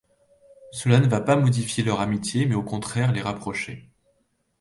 [0.71, 3.87] Cela ne va pas modifier leur amitié, mais au contraire les rapprocher.